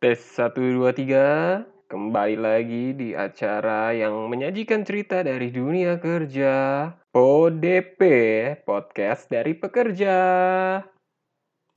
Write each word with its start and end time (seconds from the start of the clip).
Tes 0.00 0.16
1, 0.16 0.56
2, 0.56 0.96
3. 0.96 1.92
Kembali 1.92 2.40
lagi 2.40 2.96
di 2.96 3.12
acara 3.12 3.92
yang 3.92 4.32
menyajikan 4.32 4.80
cerita 4.80 5.20
dari 5.20 5.52
dunia 5.52 6.00
kerja. 6.00 6.88
PODP, 7.12 8.00
podcast 8.64 9.28
dari 9.28 9.52
pekerja. 9.52 10.16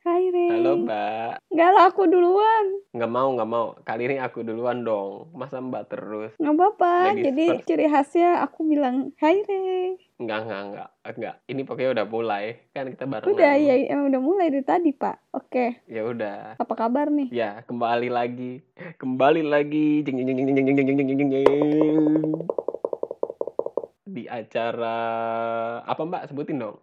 Hai 0.04 0.36
Rey. 0.36 0.52
Halo 0.52 0.84
mbak. 0.84 1.40
Enggak 1.48 1.72
lah 1.72 1.88
aku 1.88 2.04
duluan. 2.12 2.66
Nggak 2.92 3.08
mau, 3.08 3.32
nggak 3.40 3.48
mau. 3.48 3.72
Kali 3.88 4.12
ini 4.12 4.20
aku 4.20 4.44
duluan 4.44 4.84
dong. 4.84 5.32
Masa 5.32 5.64
mbak 5.64 5.88
terus? 5.88 6.36
Nggak 6.44 6.60
apa-apa. 6.60 7.16
Jadi 7.16 7.46
first. 7.48 7.64
ciri 7.64 7.88
khasnya 7.88 8.44
aku 8.44 8.68
bilang 8.68 9.16
Hai 9.24 9.48
Rey. 9.48 9.96
Enggak, 10.20 10.44
enggak, 10.44 10.62
enggak. 10.68 10.90
Enggak. 11.08 11.36
Ini 11.48 11.62
pokoknya 11.64 11.90
udah 11.96 12.05
mulai. 12.12 12.46
Kan 12.76 12.92
kita 12.92 13.08
barengan. 13.08 13.32
Udah 13.32 13.54
ya 13.55 13.74
emang 13.80 14.12
udah 14.12 14.22
mulai 14.27 14.52
dari 14.52 14.66
tadi 14.68 14.91
pak. 14.91 15.16
Oke. 15.32 15.80
Ya 15.88 16.04
udah. 16.04 16.60
Apa 16.60 16.74
kabar 16.76 17.08
nih? 17.08 17.32
Ya, 17.32 17.63
kembali 17.63 18.12
lagi. 18.12 18.60
Kembali 18.99 19.40
lagi. 19.40 20.04
Jeng, 20.04 20.20
jeng, 20.20 20.27
jeng, 20.27 20.35
jeng, 20.35 20.48
jeng, 20.52 20.66
jeng, 20.68 20.68
jeng, 20.68 20.76
jeng, 20.84 20.98
jeng, 20.99 21.08
jeng, 21.16 21.30
jeng. 21.32 22.24
Di 24.04 24.27
acara 24.27 24.99
apa 25.88 26.02
Mbak 26.04 26.27
sebutin 26.27 26.60
dong? 26.60 26.76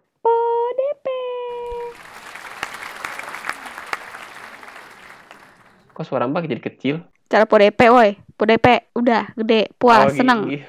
Kok 6.01 6.09
suara 6.09 6.25
Mbak 6.25 6.49
jadi 6.49 6.63
kecil? 6.65 6.97
Cara 7.29 7.45
PODP 7.45 7.93
woi. 7.93 8.17
PODP 8.33 8.89
udah 8.97 9.37
gede 9.37 9.69
puas 9.77 10.09
Oh, 10.09 10.17
seneng. 10.17 10.49
gi- 10.49 10.65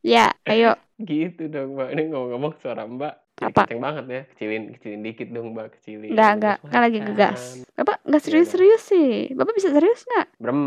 Ya 0.00 0.32
ayo. 0.42 0.80
Gitu 0.98 1.44
dong 1.46 1.76
Mbak. 1.76 1.92
Ini 1.92 2.02
ngomong-ngomong 2.08 2.56
suara 2.56 2.88
Mbak 2.88 3.14
jadi 3.36 3.52
Apa? 3.52 3.68
kenceng 3.68 3.82
banget 3.84 4.04
ya. 4.08 4.22
Kecilin, 4.32 4.62
kecilin 4.72 5.00
dikit 5.04 5.28
dong 5.28 5.52
Mbak, 5.52 5.76
kecilin. 5.76 6.08
Enggak 6.08 6.30
enggak 6.32 6.56
kan 6.64 6.80
lagi 6.80 6.98
ngegas. 6.98 7.40
Bapak 7.70 8.00
nggak 8.00 8.16
Iya, 8.16 8.24
serius-serius 8.24 8.82
sih. 8.82 9.08
Bapak 9.30 9.52
bisa 9.52 9.68
serius 9.68 10.00
nggak? 10.02 10.26
Brem. 10.38 10.60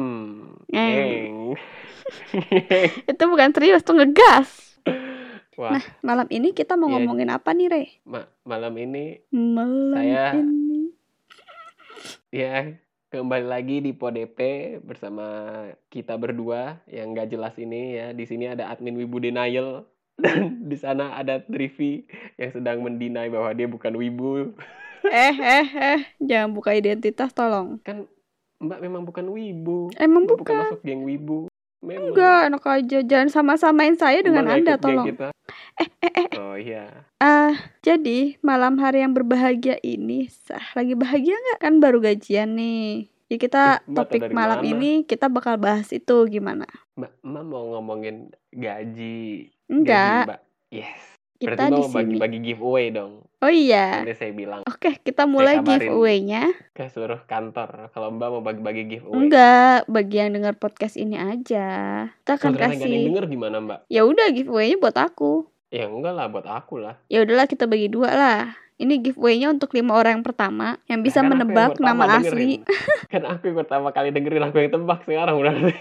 Ngeng. 0.70 0.94
Ngeng. 1.02 1.36
Itu 3.10 3.24
bukan 3.26 3.50
serius 3.50 3.82
tuh 3.82 3.98
ngegas. 3.98 4.78
Wah, 5.58 5.74
Nah 5.74 5.84
malam 6.06 6.30
ini 6.30 6.54
kita 6.54 6.78
mau 6.78 6.88
Iya. 6.88 6.94
ngomongin 7.02 7.28
apa 7.28 7.50
nih 7.52 7.68
Rey? 7.68 7.86
ma- 8.04 8.30
malam 8.44 8.72
ini 8.76 9.18
Malam 9.28 9.98
Saya- 9.98 10.38
ini. 10.38 10.94
Ya, 12.30 12.78
kembali 13.10 13.46
lagi 13.50 13.82
di 13.82 13.90
PODP 13.90 14.38
bersama 14.86 15.26
kita 15.90 16.14
berdua 16.14 16.78
yang 16.86 17.18
gak 17.18 17.34
jelas 17.34 17.58
ini 17.58 17.98
ya. 17.98 18.08
Di 18.14 18.30
sini 18.30 18.46
ada 18.46 18.70
admin 18.70 19.02
Wibu 19.02 19.18
Denial 19.18 19.90
dan 20.24 20.70
di 20.70 20.78
sana 20.78 21.18
ada 21.18 21.42
Trivi 21.42 22.06
yang 22.38 22.52
sedang 22.54 22.86
mendinai 22.86 23.34
bahwa 23.34 23.50
dia 23.58 23.66
bukan 23.66 23.98
Wibu. 23.98 24.54
eh 25.10 25.34
eh 25.34 25.68
eh 25.74 26.02
jangan 26.22 26.54
buka 26.54 26.78
identitas 26.78 27.34
tolong. 27.34 27.82
Kan 27.82 28.06
Mbak 28.62 28.80
memang 28.86 29.04
bukan 29.10 29.26
Wibu. 29.26 29.90
Emang 29.98 30.30
Mbak 30.30 30.38
bukan. 30.46 30.56
masuk 30.70 30.82
geng 30.86 31.02
Wibu. 31.02 31.49
Memang. 31.80 32.12
Enggak, 32.12 32.42
enak 32.52 32.66
aja. 32.68 33.00
Jangan 33.08 33.30
sama-samain 33.32 33.96
saya 33.96 34.20
dengan 34.20 34.44
nggak 34.44 34.60
Anda, 34.60 34.74
tolong. 34.76 35.08
kita. 35.08 35.28
Eh, 35.80 35.90
eh, 36.04 36.14
eh. 36.28 36.30
Oh 36.36 36.56
iya. 36.60 37.08
Ah, 37.24 37.56
jadi 37.80 38.36
malam 38.44 38.76
hari 38.84 39.00
yang 39.00 39.16
berbahagia 39.16 39.80
ini, 39.80 40.28
sah, 40.28 40.64
lagi 40.76 40.94
bahagia 41.00 41.40
nggak? 41.40 41.60
Kan 41.64 41.80
baru 41.80 42.04
gajian 42.04 42.60
nih. 42.60 43.08
Jadi 43.30 43.38
kita 43.46 43.86
Mbak 43.86 43.96
topik 44.10 44.22
malam 44.34 44.66
mana? 44.66 44.72
ini 44.74 44.92
kita 45.06 45.30
bakal 45.30 45.62
bahas 45.62 45.88
itu 45.94 46.18
gimana? 46.28 46.66
Mbak, 46.98 47.12
Mbak 47.22 47.44
mau 47.46 47.64
ngomongin 47.78 48.34
gaji. 48.50 49.48
Gaji 49.48 49.72
Enggak, 49.72 50.24
Mbak. 50.28 50.42
Yes. 50.74 51.19
Kita 51.40 51.56
Berarti 51.56 51.64
di 51.66 51.74
mau 51.74 51.88
sini. 51.88 51.96
bagi-bagi 51.96 52.40
giveaway 52.44 52.86
dong. 52.92 53.14
Oh 53.40 53.48
iya. 53.48 54.04
Nanti 54.04 54.20
saya 54.20 54.36
bilang. 54.36 54.62
Oke, 54.68 55.00
kita 55.00 55.24
mulai 55.24 55.64
giveaway-nya. 55.64 56.52
ke 56.76 56.92
seluruh 56.92 57.24
kantor 57.24 57.88
kalau 57.90 58.12
Mbak 58.12 58.28
mau 58.30 58.44
bagi-bagi 58.44 58.84
giveaway. 58.86 59.16
Enggak, 59.16 59.88
bagi 59.88 60.16
yang 60.20 60.36
dengar 60.36 60.60
podcast 60.60 61.00
ini 61.00 61.16
aja. 61.16 61.68
Kita 62.20 62.36
Kalau 62.36 62.60
akan 62.60 62.76
yang 62.76 62.84
kasih. 62.84 63.08
denger 63.08 63.26
gimana 63.26 63.58
Mbak? 63.64 63.80
Ya 63.88 64.04
udah 64.04 64.28
giveaway-nya 64.30 64.76
buat 64.76 65.00
aku. 65.00 65.48
Ya 65.72 65.88
enggak 65.88 66.12
lah 66.12 66.28
buat 66.28 66.44
aku 66.44 66.84
lah. 66.84 67.00
Ya 67.08 67.24
udahlah 67.24 67.48
kita 67.48 67.64
bagi 67.64 67.88
dua 67.88 68.12
lah. 68.12 68.42
Ini 68.80 69.04
giveaway-nya 69.04 69.52
untuk 69.52 69.76
lima 69.76 69.92
orang 69.92 70.20
yang 70.20 70.26
pertama 70.26 70.80
yang 70.88 71.04
bisa 71.04 71.20
Nah, 71.20 71.28
kan 71.28 71.32
menebak 71.36 71.72
nama 71.84 72.16
asli. 72.16 72.64
dengerin. 72.64 72.64
kan 73.12 73.24
aku 73.28 73.52
yang 73.52 73.58
pertama 73.60 73.92
kali 73.92 74.16
dengerin 74.16 74.40
aku 74.40 74.56
yang 74.56 74.72
tebak 74.72 75.04
sekarang 75.04 75.36
berarti. 75.36 75.76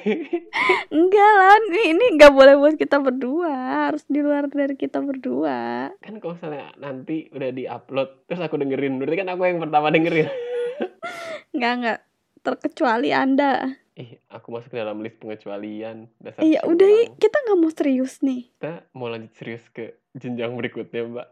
Enggak 0.98 1.32
lah, 1.38 1.54
ini 1.70 1.94
ini 1.94 2.04
nggak 2.18 2.32
boleh 2.34 2.58
buat 2.58 2.74
kita 2.74 2.98
berdua, 2.98 3.54
harus 3.86 4.02
di 4.10 4.18
luar 4.18 4.50
dari 4.50 4.74
kita 4.74 4.98
berdua. 4.98 5.94
kan 5.94 6.18
kalau 6.18 6.34
misalnya 6.34 6.74
nanti 6.74 7.30
udah 7.30 7.50
di-upload 7.54 8.26
terus 8.26 8.42
aku 8.42 8.58
dengerin 8.58 8.98
berarti 8.98 9.16
kan 9.16 9.28
aku 9.30 9.42
yang 9.46 9.62
pertama 9.62 9.94
dengerin. 9.94 10.26
Enggak 11.54 11.72
enggak 11.78 11.98
terkecuali 12.42 13.14
anda. 13.14 13.78
Ih, 13.94 14.18
aku 14.26 14.50
masuk 14.50 14.74
ke 14.74 14.78
dalam 14.78 14.98
list 15.02 15.18
pengecualian. 15.18 16.10
Dasar 16.18 16.42
Iya 16.42 16.66
udah 16.66 16.86
yuk, 16.86 17.14
kita 17.18 17.46
nggak 17.46 17.58
mau 17.58 17.70
serius 17.70 18.22
nih. 18.22 18.50
Kita 18.58 18.90
mau 18.90 19.06
lanjut 19.06 19.30
serius 19.38 19.62
ke 19.70 19.94
jenjang 20.14 20.54
berikutnya 20.54 21.02
Mbak. 21.06 21.28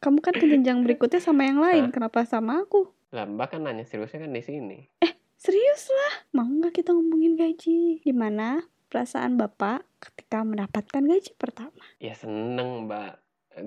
Kamu 0.00 0.24
kan 0.24 0.32
ke 0.32 0.48
jenjang 0.48 0.80
berikutnya 0.80 1.20
sama 1.20 1.44
yang 1.44 1.60
lain, 1.60 1.92
kenapa 1.92 2.24
sama 2.24 2.64
aku? 2.64 2.88
Lah 3.12 3.28
Mbak 3.28 3.48
kan 3.52 3.60
nanya 3.64 3.84
seriusnya 3.84 4.24
kan 4.24 4.32
di 4.32 4.40
sini. 4.40 4.78
Serius 5.38 5.92
lah, 5.92 6.14
mau 6.34 6.48
nggak 6.48 6.80
kita 6.82 6.96
ngomongin 6.96 7.36
gaji? 7.36 8.00
Gimana 8.00 8.64
perasaan 8.88 9.36
bapak 9.36 9.84
ketika 10.00 10.42
mendapatkan 10.42 11.04
gaji 11.04 11.32
pertama? 11.36 11.84
Ya 12.00 12.16
seneng 12.16 12.88
Mbak. 12.88 13.12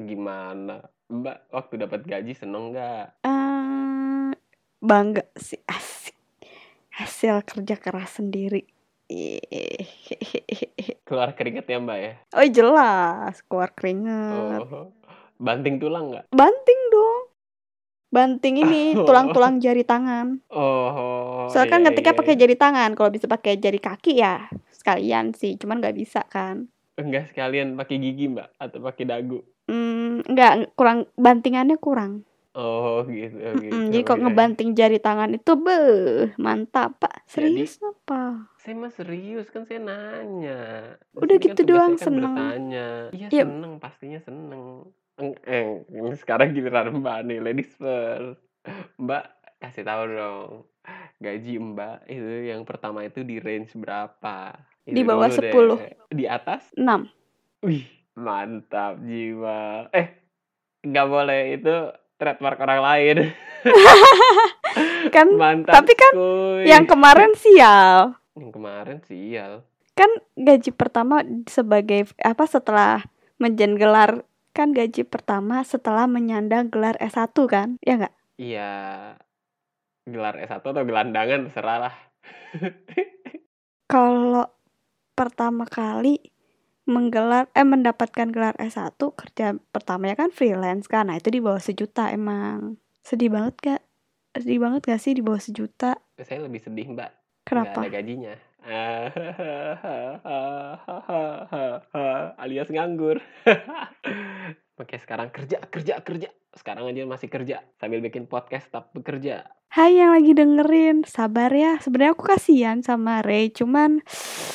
Gimana? 0.07 0.84
Mbak 1.12 1.38
waktu 1.51 1.73
dapat 1.81 2.01
gaji 2.07 2.33
seneng 2.33 2.72
nggak? 2.72 3.23
eh 3.28 4.31
bangga 4.81 5.28
sih 5.38 5.62
asik 5.69 6.18
hasil 6.91 7.45
kerja 7.45 7.75
keras 7.78 8.18
sendiri. 8.18 8.66
Keluar 11.03 11.35
keringetnya 11.35 11.78
Mbak 11.83 12.00
ya? 12.00 12.13
Oh 12.35 12.47
jelas, 12.47 13.35
keluar 13.47 13.69
keringet. 13.75 14.63
Oh. 14.63 14.91
Banting 15.41 15.81
tulang 15.81 16.13
nggak? 16.13 16.25
Banting 16.29 16.81
dong. 16.94 17.22
Banting 18.13 18.56
ini 18.62 18.81
Oh. 19.02 19.07
tulang-tulang 19.09 19.57
jari 19.57 19.81
tangan. 19.81 20.38
Oh. 20.53 21.50
Soalnya 21.50 21.72
kan 21.72 21.79
iya, 21.81 21.85
ngetiknya 21.90 22.13
iya, 22.13 22.19
pakai 22.22 22.34
iya. 22.38 22.41
jari 22.46 22.56
tangan. 22.56 22.90
Kalau 22.94 23.09
bisa 23.09 23.25
pakai 23.25 23.57
jari 23.57 23.80
kaki 23.81 24.22
ya 24.22 24.46
sekalian 24.69 25.34
sih. 25.34 25.57
Cuman 25.57 25.81
nggak 25.81 25.97
bisa 25.97 26.22
kan. 26.30 26.69
Enggak 26.94 27.34
sekalian 27.34 27.74
pakai 27.74 27.97
gigi 27.97 28.30
mbak 28.30 28.53
atau 28.62 28.78
pakai 28.85 29.09
dagu. 29.09 29.41
Hmm, 29.66 30.22
nggak 30.22 30.78
kurang 30.78 31.09
bantingannya 31.18 31.81
kurang. 31.81 32.22
Oh 32.51 33.07
gitu. 33.07 33.40
oh, 33.40 33.56
gitu. 33.56 33.72
Mm-mm, 33.72 33.96
jadi 33.96 34.03
iya. 34.03 34.16
ngebanting 34.28 34.75
jari 34.75 35.00
tangan 35.00 35.31
itu 35.31 35.51
beh 35.56 36.35
mantap 36.35 37.00
pak. 37.00 37.24
Jadi- 37.31 37.63
Serius 37.63 37.80
apa? 37.80 38.51
Saya 38.59 38.75
mah 38.75 38.91
serius 38.91 39.47
kan 39.47 39.63
saya 39.63 39.80
nanya. 39.80 40.59
Udah 41.16 41.35
gitu 41.40 41.56
tugas 41.56 41.66
doang, 41.66 41.94
kan 41.96 42.03
seneng. 42.03 42.35
bertanya. 42.35 42.88
Iya 43.16 43.28
Ya. 43.31 43.41
seneng 43.47 43.80
pastinya 43.80 44.19
seneng. 44.19 44.84
Eng, 45.21 45.37
eh, 45.45 45.85
ini 45.93 46.17
sekarang 46.17 46.49
giliran 46.57 46.97
mbak 46.97 47.29
nih 47.29 47.37
ladies 47.37 47.69
first. 47.77 48.41
Mbak 48.97 49.25
kasih 49.61 49.85
tahu 49.85 50.03
dong. 50.09 50.49
Gaji 51.21 51.61
mbak 51.61 52.09
itu 52.09 52.49
yang 52.49 52.65
pertama 52.65 53.05
itu 53.05 53.21
di 53.21 53.37
range 53.37 53.77
berapa? 53.77 54.57
Itu 54.81 54.97
Di 54.97 55.01
bawah 55.05 55.29
dulu 55.29 55.77
deh. 55.77 55.93
10. 56.09 56.17
Di 56.17 56.25
atas? 56.25 56.73
6 56.73 57.05
Wih, 57.61 57.85
mantap 58.17 58.97
jiwa. 59.05 59.85
Eh, 59.93 60.09
nggak 60.81 61.05
boleh 61.05 61.41
itu 61.61 61.75
trademark 62.17 62.57
orang 62.57 62.81
lain. 62.81 63.17
kan 65.15 65.27
Mantap. 65.38 65.73
tapi 65.77 65.93
kan 65.93 66.13
kuy. 66.17 66.65
yang 66.65 66.89
kemarin 66.89 67.38
sial. 67.38 68.17
yang 68.33 68.49
kemarin 68.49 68.97
sial. 69.05 69.61
Kan 69.93 70.09
gaji 70.33 70.73
pertama 70.73 71.21
sebagai 71.45 72.09
apa 72.17 72.49
setelah 72.49 73.05
menjen 73.38 73.77
gelar 73.77 74.25
kan 74.51 74.75
gaji 74.75 75.07
pertama 75.07 75.63
setelah 75.63 76.07
menyandang 76.07 76.68
gelar 76.68 77.00
S1 77.00 77.31
kan? 77.48 77.80
Ya 77.83 78.00
nggak? 78.00 78.15
Iya. 78.36 78.71
Gelar 80.07 80.36
S1 80.39 80.59
atau 80.59 80.83
gelandangan 80.83 81.48
terserah 81.48 81.77
lah. 81.88 81.95
Kalau 83.92 84.48
pertama 85.15 85.68
kali 85.68 86.19
menggelar 86.88 87.48
eh 87.56 87.63
mendapatkan 87.63 88.27
gelar 88.31 88.56
S1 88.59 88.98
kerja 88.98 89.56
pertamanya 89.71 90.27
kan 90.27 90.31
freelance 90.36 90.92
kan. 90.92 91.07
Nah, 91.07 91.19
itu 91.19 91.31
di 91.31 91.39
bawah 91.39 91.62
sejuta 91.62 92.12
emang. 92.12 92.75
Sedih 93.01 93.31
banget 93.31 93.56
gak? 93.59 93.81
Sedih 94.36 94.59
banget 94.59 94.81
gak 94.88 95.01
sih 95.01 95.15
di 95.15 95.24
bawah 95.24 95.42
sejuta? 95.42 95.98
Saya 96.21 96.45
lebih 96.45 96.62
sedih, 96.62 96.86
Mbak. 96.92 97.12
Kenapa? 97.48 97.81
ada 97.81 97.89
gajinya. 97.89 98.36
Alias 102.42 102.69
nganggur. 102.69 103.18
Oke, 104.81 104.98
sekarang 104.98 105.30
kerja, 105.30 105.62
kerja, 105.69 106.01
kerja. 106.01 106.33
Sekarang 106.57 106.89
aja 106.89 107.06
masih 107.06 107.30
kerja 107.30 107.62
sambil 107.78 108.01
bikin 108.01 108.25
podcast 108.25 108.66
tetap 108.66 108.89
bekerja. 108.98 109.45
Hai 109.69 110.01
yang 110.01 110.18
lagi 110.18 110.33
dengerin, 110.33 111.06
sabar 111.06 111.54
ya. 111.54 111.78
Sebenarnya 111.78 112.18
aku 112.18 112.25
kasihan 112.25 112.81
sama 112.81 113.22
Ray, 113.22 113.54
cuman 113.54 114.01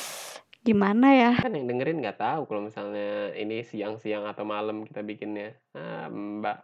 gimana 0.67 1.15
ya? 1.15 1.31
Kan 1.39 1.55
yang 1.55 1.71
dengerin 1.71 2.03
nggak 2.03 2.19
tahu 2.19 2.43
kalau 2.43 2.67
misalnya 2.67 3.31
ini 3.39 3.63
siang-siang 3.63 4.27
atau 4.27 4.43
malam 4.43 4.83
kita 4.83 4.99
bikinnya. 4.99 5.55
Ah, 5.71 6.11
Mbak. 6.11 6.57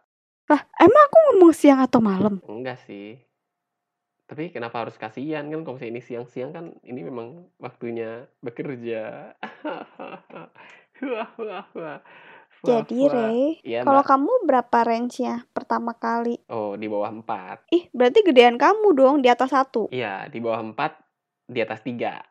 Lah, 0.51 0.61
emang 0.83 1.03
aku 1.07 1.17
ngomong 1.31 1.55
siang 1.55 1.79
atau 1.79 2.03
malam? 2.03 2.43
Enggak 2.43 2.83
sih. 2.83 3.15
Tapi 4.27 4.51
kenapa 4.51 4.83
harus 4.83 4.99
kasihan 4.99 5.47
kan 5.47 5.63
kalau 5.63 5.79
misalnya 5.79 5.93
ini 5.95 6.03
siang-siang 6.03 6.51
kan 6.51 6.65
ini 6.83 6.99
memang 6.99 7.47
waktunya 7.63 8.27
bekerja. 8.43 9.31
Wah, 11.03 11.31
wah, 11.41 11.67
wah. 11.73 11.99
Jadi. 12.63 12.99
Rey, 13.11 13.59
Iya, 13.67 13.83
kalau 13.83 14.03
kamu 14.07 14.47
berapa 14.47 14.77
range-nya 14.87 15.43
pertama 15.51 15.91
kali? 15.99 16.39
Oh, 16.47 16.79
di 16.79 16.87
bawah 16.87 17.11
4. 17.11 17.67
Ih, 17.75 17.91
berarti 17.91 18.23
gedean 18.23 18.55
kamu 18.55 18.95
dong, 18.95 19.15
di 19.19 19.27
atas 19.27 19.51
satu. 19.51 19.91
Iya, 19.91 20.31
di 20.31 20.39
bawah 20.39 20.63
4, 20.63 20.95
di 21.51 21.59
atas 21.59 21.83
3. 21.83 22.23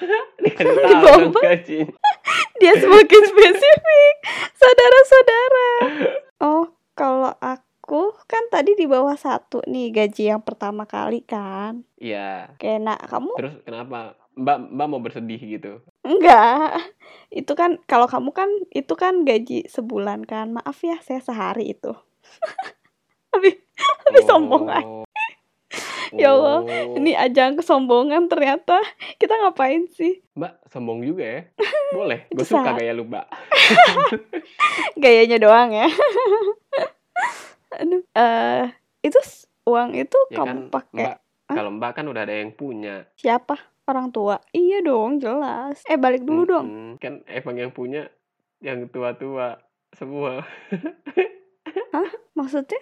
Dikasih 0.44 0.72
Di 0.88 0.94
bawah 0.96 1.20
dong 1.20 1.36
gajinya. 1.36 1.92
Dia 2.60 2.72
semakin 2.80 3.22
spesifik. 3.28 4.14
Saudara-saudara. 4.56 5.70
Oh, 6.40 6.64
kalau 6.96 7.36
aku 7.42 8.16
kan 8.24 8.48
tadi 8.48 8.72
di 8.78 8.88
bawah 8.88 9.14
satu 9.18 9.60
nih 9.68 9.92
gaji 9.92 10.32
yang 10.32 10.40
pertama 10.40 10.88
kali 10.88 11.20
kan. 11.20 11.84
Iya. 12.00 12.56
Oke, 12.56 12.80
nah 12.80 12.96
kamu 12.96 13.36
Terus 13.36 13.54
kenapa? 13.66 14.16
Mbak 14.34 14.56
Mbak 14.74 14.86
mau 14.88 15.00
bersedih 15.02 15.40
gitu? 15.40 15.84
Enggak. 16.04 16.84
Itu 17.34 17.58
kan 17.58 17.82
kalau 17.88 18.06
kamu 18.06 18.30
kan 18.30 18.46
itu 18.70 18.94
kan 18.94 19.26
gaji 19.26 19.66
sebulan 19.66 20.22
kan. 20.24 20.54
Maaf 20.54 20.78
ya, 20.84 21.00
saya 21.02 21.18
sehari 21.18 21.74
itu. 21.74 21.90
Lebih 23.34 23.58
lebih 24.06 24.22
sombong 24.24 24.70
aja. 24.70 24.86
Oh. 24.86 25.02
Ya 26.14 26.30
Allah, 26.30 26.62
Oh. 26.62 26.94
Ini 26.94 27.18
ajang 27.18 27.58
kesombongan 27.58 28.30
ternyata. 28.30 28.78
Kita 29.18 29.34
ngapain 29.34 29.90
sih? 29.90 30.22
Mbak 30.38 30.70
sombong 30.70 31.02
juga 31.02 31.26
ya. 31.26 31.40
Boleh. 31.98 32.30
Gue 32.30 32.46
suka 32.46 32.78
gaya 32.78 32.94
lu, 32.94 33.02
Mbak. 33.10 33.26
Gayanya 35.02 35.42
doang 35.42 35.74
ya. 35.74 35.90
Aduh, 37.74 38.06
eh 38.14 38.70
itu 39.02 39.18
uang 39.66 39.98
itu 39.98 40.18
Ya 40.30 40.36
kamu 40.38 40.46
kan, 40.46 40.58
pakai 40.70 41.02
Mbak. 41.02 41.16
Kalau 41.50 41.70
Mbak 41.74 41.90
kan 41.98 42.06
udah 42.06 42.22
ada 42.22 42.34
yang 42.38 42.54
punya. 42.54 43.10
siapa? 43.18 43.58
Orang 43.84 44.08
tua. 44.10 44.40
Iya 44.50 44.80
dong, 44.80 45.20
jelas. 45.20 45.84
Eh, 45.84 46.00
balik 46.00 46.24
dulu 46.24 46.42
dong. 46.48 46.66
Mm-mm. 46.66 46.90
Kan 46.96 47.20
emang 47.28 47.56
yang 47.56 47.68
punya 47.70 48.08
yang 48.64 48.88
tua-tua 48.88 49.60
semua. 49.92 50.40
Maksudnya? 52.34 52.80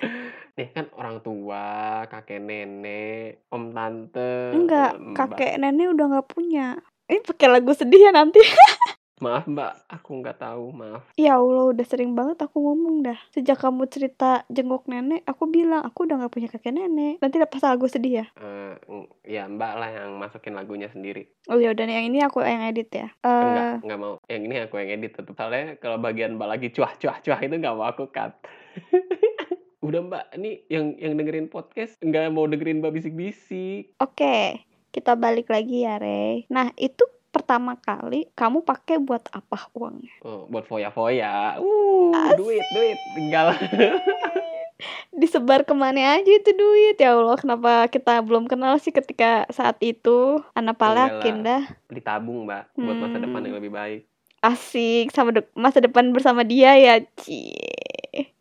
Nih 0.57 0.69
kan 0.73 0.89
orang 0.97 1.21
tua, 1.21 1.65
kakek 2.09 2.41
nenek, 2.41 3.45
om 3.53 3.69
tante, 3.71 4.55
Enggak, 4.55 4.97
Mbak. 4.97 5.17
kakek 5.17 5.53
nenek 5.61 5.93
udah 5.93 6.05
nggak 6.09 6.29
punya. 6.31 6.67
Ini 7.05 7.21
pakai 7.21 7.49
lagu 7.51 7.73
sedih 7.77 8.09
ya 8.09 8.13
nanti. 8.15 8.41
Maaf 9.23 9.47
Mbak, 9.47 9.87
aku 9.87 10.19
nggak 10.19 10.43
tahu, 10.43 10.75
maaf. 10.75 11.07
Ya 11.15 11.39
Allah, 11.39 11.71
udah 11.71 11.87
sering 11.87 12.19
banget 12.19 12.43
aku 12.43 12.59
ngomong 12.59 13.07
dah. 13.07 13.15
Sejak 13.31 13.55
kamu 13.55 13.87
cerita 13.87 14.43
jenguk 14.51 14.91
nenek, 14.91 15.23
aku 15.23 15.47
bilang 15.47 15.87
aku 15.87 16.11
udah 16.11 16.19
nggak 16.19 16.33
punya 16.35 16.51
kakek 16.51 16.75
nenek. 16.75 17.23
Nanti 17.23 17.39
pas 17.39 17.63
lagu 17.63 17.87
sedih 17.87 18.13
ya. 18.19 18.27
Eh, 18.35 18.75
ng- 18.83 19.07
ya 19.23 19.47
Mbak 19.47 19.73
lah 19.79 19.91
yang 19.95 20.19
masukin 20.19 20.59
lagunya 20.59 20.91
sendiri. 20.91 21.31
Oh 21.47 21.55
ya 21.55 21.71
udah 21.71 21.87
nih 21.87 22.03
yang 22.03 22.07
ini 22.11 22.19
aku 22.19 22.43
yang 22.43 22.67
edit 22.67 22.91
ya. 22.91 23.15
Enggak, 23.23 23.63
Eh, 23.63 23.75
enggak 23.87 24.01
mau. 24.03 24.15
Yang 24.27 24.43
ini 24.43 24.57
aku 24.59 24.75
yang 24.77 24.91
edit 24.93 25.13
tetap. 25.15 25.35
Soalnya 25.39 25.79
kalau 25.79 26.03
bagian 26.03 26.35
Mbak 26.35 26.49
lagi 26.51 26.69
cuah-cuah-cuah 26.75 27.39
itu 27.41 27.55
nggak 27.55 27.77
mau 27.79 27.87
aku 27.87 28.11
cut. 28.11 28.35
Udah 29.87 30.03
Mbak, 30.03 30.25
ini 30.35 30.67
yang 30.67 30.99
yang 30.99 31.15
dengerin 31.15 31.47
podcast 31.47 31.95
nggak 31.99 32.27
mau 32.29 32.51
dengerin 32.51 32.83
Mbak 32.83 32.91
bisik-bisik. 32.93 33.95
Oke, 33.99 34.67
kita 34.91 35.15
balik 35.15 35.47
lagi 35.47 35.87
ya, 35.87 36.03
Rey. 36.03 36.43
Nah, 36.49 36.75
itu 36.75 37.07
pertama 37.33 37.75
kali 37.75 38.29
kamu 38.33 38.61
pakai 38.61 39.01
buat 39.01 39.25
apa 39.27 39.73
uangnya? 39.73 40.13
Oh, 40.21 40.45
buat 40.47 40.63
foya-foya. 40.63 41.57
Uh, 41.59 42.13
Asik. 42.13 42.37
duit, 42.37 42.65
duit. 42.71 42.99
Tinggal. 43.17 43.57
Disebar 45.13 45.63
ke 45.63 45.73
mana 45.73 46.17
aja 46.17 46.27
itu 46.27 46.51
duit? 46.51 46.97
Ya 46.97 47.13
Allah, 47.13 47.37
kenapa 47.37 47.87
kita 47.87 48.19
belum 48.21 48.45
kenal 48.45 48.77
sih 48.77 48.91
ketika 48.91 49.47
saat 49.49 49.79
itu? 49.81 50.43
Anak 50.53 50.77
palakin 50.77 51.41
dah. 51.41 51.63
Ditabung 51.87 52.45
Mbak, 52.45 52.63
buat 52.75 52.97
masa 52.99 53.17
depan 53.17 53.39
Hmm. 53.39 53.47
yang 53.47 53.57
lebih 53.57 53.73
baik. 53.73 54.01
Asik, 54.41 55.09
sama 55.11 55.31
de- 55.31 55.47
masa 55.55 55.79
depan 55.79 56.11
bersama 56.11 56.43
dia 56.43 56.75
ya, 56.75 56.99
Cie. 57.15 58.35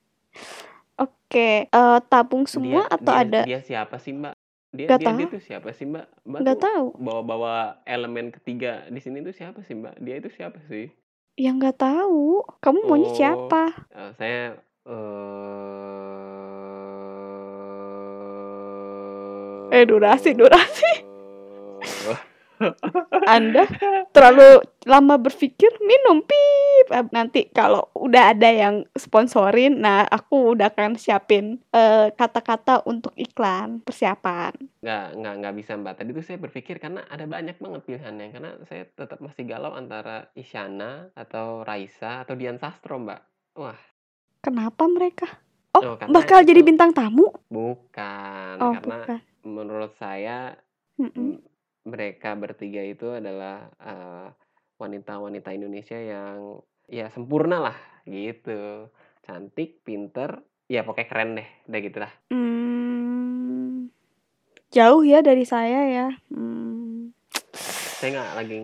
Oke, 0.97 1.65
eh, 1.65 1.99
tabung 2.07 2.43
semua 2.43 2.83
Dia- 2.83 2.91
atau 2.91 3.13
dia- 3.13 3.21
ada? 3.21 3.41
Dia 3.45 3.59
siapa 3.61 3.95
sih 3.95 4.11
Mbak? 4.11 4.33
Dia, 4.71 4.87
dia, 4.87 5.03
tahu. 5.03 5.17
dia 5.19 5.27
tuh 5.27 5.41
siapa 5.43 5.67
sih 5.71 5.83
Mbak? 5.83 6.05
Mbak 6.23 6.39
Nggak 6.41 6.55
tuh 6.55 6.63
tahu. 6.63 6.85
bawa-bawa 6.97 7.53
elemen 7.83 8.31
ketiga 8.31 8.87
di 8.87 8.97
sini 8.97 9.19
tuh 9.19 9.31
siapa 9.31 9.59
sih 9.61 9.75
Mbak? 9.75 9.99
Dia 9.99 10.15
itu 10.15 10.29
siapa 10.31 10.57
sih? 10.65 10.87
Ya 11.35 11.51
nggak 11.51 11.75
tahu. 11.75 12.41
Kamu 12.57 12.77
maunya 12.85 13.05
Oh. 13.05 13.13
siapa? 13.13 13.61
Eh, 13.89 14.09
saya 14.15 14.37
eh 19.67 19.73
Eh, 19.73 19.83
durasi, 19.83 20.29
durasi. 20.35 20.91
Anda 23.27 23.65
terlalu 24.09 24.61
lama 24.83 25.15
berpikir 25.15 25.77
minum 25.79 26.25
pip 26.25 26.89
nanti 27.09 27.45
kalau 27.47 27.85
udah 27.93 28.33
ada 28.33 28.49
yang 28.49 28.75
sponsorin 28.91 29.77
nah 29.77 30.01
aku 30.03 30.57
udah 30.57 30.73
akan 30.73 30.97
siapin 30.97 31.61
eh, 31.69 32.09
kata-kata 32.11 32.81
untuk 32.83 33.13
iklan 33.13 33.81
persiapan 33.81 34.51
nggak 34.81 35.05
nggak 35.13 35.33
nggak 35.37 35.55
bisa 35.55 35.71
Mbak. 35.77 35.93
Tadi 35.93 36.09
tuh 36.09 36.25
saya 36.25 36.37
berpikir 36.37 36.81
karena 36.81 37.05
ada 37.05 37.29
banyak 37.29 37.61
banget 37.61 37.81
pilihannya. 37.85 38.27
Karena 38.33 38.51
saya 38.65 38.89
tetap 38.89 39.21
masih 39.21 39.45
galau 39.45 39.77
antara 39.77 40.33
Isyana 40.33 41.13
atau 41.13 41.61
Raisa 41.61 42.25
atau 42.25 42.33
Dian 42.33 42.57
Sastro 42.57 42.97
Mbak. 42.97 43.21
Wah, 43.61 43.77
kenapa 44.41 44.89
mereka 44.89 45.29
oh, 45.77 45.93
Oh, 45.93 45.95
bakal 46.09 46.41
itu- 46.41 46.49
jadi 46.49 46.61
bintang 46.65 46.91
tamu 46.91 47.29
bukan 47.47 48.55
oh 48.57 48.73
karena 48.73 48.97
bukan 49.05 49.19
menurut 49.45 49.93
saya 49.95 50.57
Mm-mm. 50.97 51.41
Mereka 51.83 52.33
bertiga 52.33 52.81
itu 52.81 53.09
adalah 53.11 53.69
wanita-wanita 54.77 55.49
Indonesia 55.51 55.97
yang 55.97 56.61
ya 56.85 57.09
sempurna 57.09 57.61
lah 57.61 57.77
gitu. 58.03 58.89
Cantik 59.21 59.81
pinter 59.81 60.41
ya 60.65 60.81
pokoknya 60.81 61.07
keren 61.07 61.29
deh 61.35 61.47
udah 61.67 61.79
gitu 61.79 61.97
lah 61.99 62.11
Hmm, 62.31 63.91
jauh 64.69 65.03
ya 65.03 65.19
dari 65.19 65.43
saya 65.43 65.83
ya 65.85 66.07
Hmm. 66.27 67.11
saya 67.99 68.09
nggak 68.15 68.31
lagi 68.33 68.57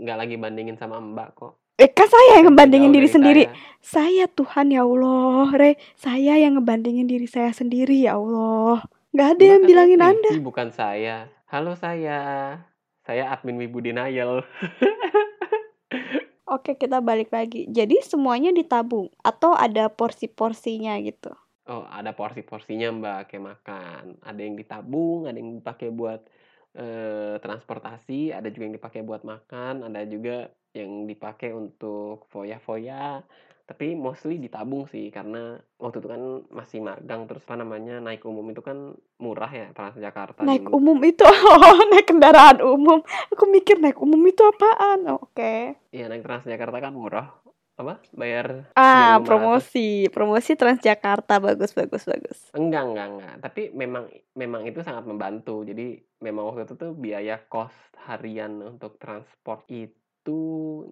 nggak 0.00 0.16
lagi 0.16 0.34
bandingin 0.38 0.76
sama 0.76 0.96
mbak 0.96 1.34
kok. 1.34 1.52
Eh 1.76 1.86
kan 1.88 2.06
saya 2.06 2.40
yang 2.40 2.48
ngebandingin 2.48 2.88
Jauh 2.88 2.96
diri 2.96 3.08
sendiri 3.08 3.42
saya. 3.44 3.54
saya 3.78 4.24
Tuhan 4.28 4.66
ya 4.70 4.82
Allah 4.82 5.46
Re. 5.52 5.72
Saya 5.94 6.34
yang 6.34 6.56
ngebandingin 6.56 7.04
diri 7.04 7.26
saya 7.26 7.52
sendiri 7.52 8.00
ya 8.00 8.16
Allah. 8.16 8.82
Nggak 9.10 9.28
ada 9.28 9.34
Mbak 9.34 9.44
yang 9.44 9.60
katanya 9.60 9.68
bilangin 9.68 10.00
anda. 10.00 10.30
bukan 10.40 10.68
saya 10.70 11.16
halo 11.48 11.72
saya 11.80 12.20
saya 13.08 13.32
admin 13.32 13.56
Wibu 13.56 13.80
Denial 13.80 14.44
Oke, 16.48 16.80
kita 16.80 17.04
balik 17.04 17.28
lagi. 17.28 17.68
Jadi 17.68 18.00
semuanya 18.00 18.48
ditabung 18.56 19.12
atau 19.20 19.52
ada 19.52 19.92
porsi-porsinya 19.92 20.96
gitu. 21.04 21.28
Oh, 21.68 21.84
ada 21.84 22.16
porsi-porsinya 22.16 22.88
Mbak, 22.88 23.20
kayak 23.28 23.44
makan. 23.44 24.04
Ada 24.24 24.40
yang 24.40 24.56
ditabung, 24.56 25.28
ada 25.28 25.36
yang 25.36 25.60
dipakai 25.60 25.92
buat 25.92 26.24
eh, 26.72 27.36
transportasi, 27.36 28.32
ada 28.32 28.48
juga 28.48 28.64
yang 28.64 28.76
dipakai 28.80 29.04
buat 29.04 29.28
makan, 29.28 29.92
ada 29.92 30.08
juga 30.08 30.48
yang 30.72 31.04
dipakai 31.04 31.52
untuk 31.52 32.24
foya-foya. 32.32 33.20
Tapi 33.68 33.92
mostly 33.92 34.40
ditabung 34.40 34.88
sih, 34.88 35.12
karena 35.12 35.60
waktu 35.76 36.00
itu 36.00 36.08
kan 36.08 36.22
masih 36.48 36.80
magang, 36.80 37.28
terus 37.28 37.44
apa 37.44 37.60
namanya, 37.60 38.00
naik 38.00 38.24
umum 38.24 38.48
itu 38.48 38.64
kan 38.64 38.96
murah 39.20 39.52
ya, 39.52 39.68
Transjakarta 39.70 40.40
Naik 40.40 40.64
dulu. 40.64 40.80
umum 40.80 40.98
itu, 41.04 41.20
oh, 41.28 41.84
naik 41.86 42.08
kendaraan 42.08 42.64
umum. 42.64 43.04
Aku 43.28 43.44
mikir 43.44 43.76
naik 43.76 44.00
umum 44.00 44.24
itu 44.24 44.40
apaan? 44.40 45.04
Oh, 45.06 45.20
Oke. 45.20 45.76
Iya, 45.92 46.08
naik 46.08 46.24
Transjakarta 46.24 46.80
kan 46.80 46.96
murah. 46.96 47.28
Apa? 47.76 48.00
Bayar 48.10 48.72
Ah, 48.72 49.20
3.500. 49.20 49.22
promosi, 49.22 49.88
promosi 50.08 50.50
Transjakarta 50.56 51.36
bagus, 51.38 51.70
bagus, 51.70 52.02
bagus. 52.02 52.38
Enggak, 52.50 52.88
enggak, 52.88 53.06
enggak. 53.06 53.34
Tapi 53.38 53.62
memang 53.70 54.08
memang 54.32 54.64
itu 54.64 54.80
sangat 54.80 55.04
membantu. 55.04 55.62
Jadi 55.62 55.94
memang 56.18 56.50
waktu 56.50 56.64
itu 56.64 56.74
tuh 56.74 56.90
biaya 56.90 57.38
kos 57.46 57.70
harian 58.02 58.64
untuk 58.64 58.96
transport 58.96 59.62
itu 59.68 59.92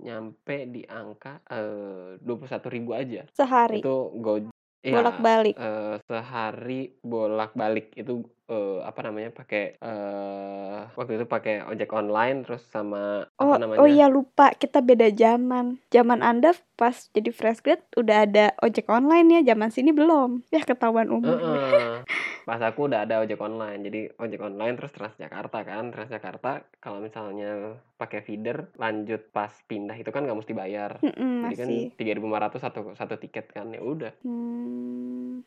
nyampe 0.03 0.71
di 0.71 0.83
angka 0.87 1.43
eh 1.51 2.21
21.000 2.23 2.93
aja. 2.95 3.23
Sehari 3.35 3.81
Itu 3.83 4.15
go 4.23 4.39
ya 4.87 5.03
bolak-balik. 5.03 5.55
eh, 5.59 5.97
sehari 6.07 6.95
bolak-balik 7.03 7.91
itu 7.99 8.23
eh, 8.47 8.79
apa 8.87 9.01
namanya 9.03 9.35
pakai 9.35 9.75
eh 9.83 10.81
waktu 10.95 11.19
itu 11.19 11.27
pakai 11.27 11.67
ojek 11.67 11.91
online 11.91 12.47
terus 12.47 12.63
sama 12.71 13.27
Oh, 13.37 13.53
apa 13.53 13.61
namanya 13.61 13.85
oh 13.85 13.89
iya 13.91 14.07
lupa, 14.09 14.49
kita 14.57 14.81
beda 14.81 15.13
zaman. 15.13 15.77
Zaman 15.93 16.25
Anda 16.25 16.57
pas 16.81 17.13
jadi 17.13 17.29
fresh 17.35 17.61
grade 17.61 17.85
udah 17.93 18.25
ada 18.25 18.57
ojek 18.65 18.89
online 18.89 19.29
ya, 19.29 19.53
zaman 19.53 19.69
sini 19.69 19.93
belum. 19.93 20.41
Ya 20.49 20.65
ketahuan 20.65 21.13
umur. 21.13 21.37
Heeh. 21.37 22.01
Pas 22.47 22.63
aku 22.63 22.87
udah 22.87 23.03
ada 23.03 23.19
ojek 23.27 23.43
online. 23.43 23.81
Jadi 23.91 24.01
ojek 24.23 24.39
online 24.39 24.75
terus 24.79 24.95
Transjakarta 24.95 25.59
kan. 25.67 25.91
Transjakarta 25.91 26.51
kalau 26.79 27.03
misalnya 27.03 27.75
pakai 27.99 28.23
feeder 28.23 28.71
lanjut 28.79 29.35
pas 29.35 29.51
pindah 29.67 29.99
itu 29.99 30.11
kan 30.15 30.23
nggak 30.23 30.39
mesti 30.39 30.55
bayar. 30.55 31.03
Mm-mm, 31.03 31.51
Jadi 31.51 31.55
kan 31.59 31.69
masih. 31.69 31.83
3.500 31.99 32.63
satu 32.63 32.81
satu 32.95 33.15
tiket 33.19 33.51
kan 33.51 33.67
ya 33.75 33.83
udah. 33.83 34.13
Hmm, 34.23 35.06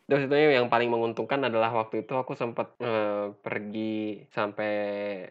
Terus 0.09 0.25
itu 0.27 0.35
yang 0.35 0.67
paling 0.67 0.89
menguntungkan 0.89 1.41
adalah 1.45 1.71
waktu 1.71 2.03
itu 2.03 2.13
aku 2.13 2.33
sempat 2.33 2.73
eh, 2.81 3.33
pergi 3.39 4.25
sampai 4.33 4.73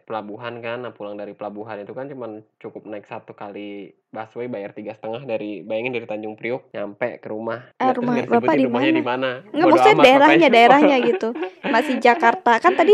pelabuhan 0.03 0.59
kan, 0.59 0.83
nah 0.83 0.91
pulang 0.95 1.15
dari 1.15 1.35
pelabuhan 1.35 1.83
itu 1.83 1.91
kan 1.91 2.07
cuman 2.07 2.41
cukup 2.57 2.87
naik 2.87 3.05
satu 3.05 3.35
kali 3.35 3.93
busway 4.09 4.49
bayar 4.49 4.73
tiga 4.73 4.97
setengah 4.97 5.21
dari 5.23 5.61
bayangin 5.61 5.93
dari 5.93 6.07
Tanjung 6.09 6.33
Priok 6.33 6.73
nyampe 6.73 7.21
ke 7.21 7.27
rumah. 7.29 7.69
Eh, 7.77 7.85
Nggak- 7.85 7.93
terus 7.93 7.97
rumah 8.01 8.13
nggak 8.15 8.29
Bapak 8.29 8.53
di 8.57 8.65
rumahnya 8.65 8.93
di 8.93 9.05
mana. 9.05 9.29
Enggak 9.53 9.65
Bodo 9.65 9.69
maksudnya 9.77 9.95
amat, 9.95 10.05
daerahnya 10.05 10.47
daerahnya 10.49 10.97
gitu. 11.05 11.27
Masih 11.63 11.95
Jakarta. 12.01 12.51
Kan 12.57 12.73
tadi 12.73 12.93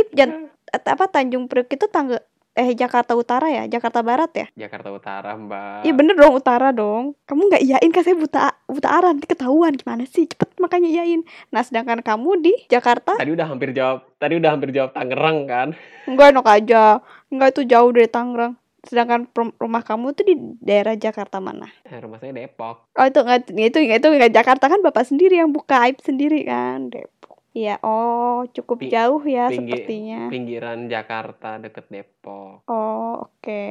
apa 0.76 1.06
Tanjung 1.08 1.48
Priok 1.48 1.72
itu 1.72 1.88
tangga 1.88 2.20
eh 2.56 2.72
Jakarta 2.72 3.20
Utara 3.20 3.52
ya, 3.52 3.68
Jakarta 3.68 4.00
Barat 4.00 4.32
ya? 4.32 4.48
Jakarta 4.56 4.88
Utara, 4.88 5.36
Mbak. 5.36 5.84
Iya 5.84 5.94
bener 5.94 6.16
dong 6.16 6.34
utara 6.40 6.72
dong. 6.72 7.20
Kamu 7.28 7.52
nggak 7.52 7.62
iyain 7.62 7.92
kan 7.92 8.04
saya 8.08 8.16
buta 8.16 8.56
buta 8.66 8.88
arah 8.88 9.12
nanti 9.12 9.28
ketahuan 9.28 9.76
gimana 9.76 10.08
sih? 10.08 10.24
Cepet 10.24 10.56
makanya 10.64 10.88
iyain. 10.88 11.28
Nah 11.52 11.68
sedangkan 11.68 12.00
kamu 12.00 12.40
di 12.40 12.54
Jakarta 12.72 13.20
Tadi 13.20 13.36
udah 13.36 13.48
hampir 13.52 13.76
jawab, 13.76 14.08
tadi 14.16 14.40
udah 14.40 14.50
hampir 14.56 14.72
jawab 14.72 14.96
Tangerang 14.96 15.38
kan. 15.46 15.68
enggak 16.08 16.32
enak 16.32 16.48
aja. 16.48 16.84
Enggak 17.28 17.48
itu 17.60 17.62
jauh 17.68 17.92
dari 17.92 18.08
Tangerang. 18.08 18.56
Sedangkan 18.86 19.28
rumah 19.60 19.82
kamu 19.84 20.14
tuh 20.16 20.24
di 20.24 20.36
daerah 20.62 20.96
Jakarta 20.96 21.44
mana? 21.44 21.68
Eh, 21.84 22.00
rumah 22.00 22.24
saya 22.24 22.32
Depok. 22.32 22.88
Oh 22.96 23.04
itu 23.04 23.20
nggak 23.20 23.52
itu 23.52 23.78
itu 23.84 24.08
nggak 24.08 24.32
Jakarta 24.32 24.72
kan 24.72 24.80
bapak 24.80 25.04
sendiri 25.04 25.44
yang 25.44 25.52
buka 25.52 25.84
aib 25.90 26.00
sendiri 26.00 26.48
kan 26.48 26.88
Depok. 26.88 27.35
Iya 27.56 27.80
oh 27.88 28.44
cukup 28.52 28.84
Pi- 28.84 28.92
jauh 28.92 29.24
ya 29.24 29.48
pinggir- 29.48 29.88
sepertinya. 29.88 30.28
Pinggiran 30.28 30.92
Jakarta 30.92 31.56
deket 31.56 31.88
Depok. 31.88 32.68
Oh 32.68 33.32
oke. 33.32 33.64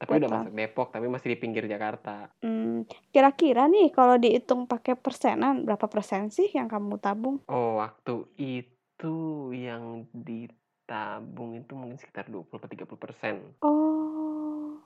Tapi 0.00 0.08
Buat 0.08 0.20
udah 0.24 0.30
masuk 0.40 0.54
Depok, 0.56 0.88
tapi 0.88 1.06
masih 1.12 1.28
di 1.32 1.36
pinggir 1.36 1.68
Jakarta. 1.68 2.32
Hmm, 2.40 2.88
kira-kira 3.12 3.68
nih 3.68 3.92
kalau 3.92 4.16
dihitung 4.16 4.64
pakai 4.64 4.96
persenan 4.96 5.68
berapa 5.68 5.84
persen 5.84 6.32
sih 6.32 6.48
yang 6.48 6.64
kamu 6.64 6.96
tabung? 6.96 7.44
Oh, 7.44 7.76
waktu 7.76 8.24
itu 8.40 9.16
yang 9.52 10.08
ditabung 10.16 11.60
itu 11.60 11.76
mungkin 11.76 12.00
sekitar 12.00 12.32
20-30 12.32 12.96
persen. 12.96 13.36
Oh, 13.60 14.80